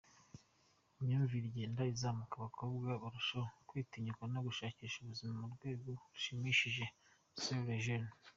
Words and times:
Imyumvire 0.99 1.45
igenda 1.47 1.81
izamuka 1.93 2.33
abakobwa 2.37 2.89
barushaho 3.01 3.49
kwitinyuka 3.69 4.23
no 4.33 4.39
gushakisha 4.47 4.97
ubuzima 4.99 5.39
ku 5.49 5.53
rwego 5.57 5.89
rushimishije”– 6.11 6.85
Soeur 7.43 7.69
Eugenie. 7.75 8.13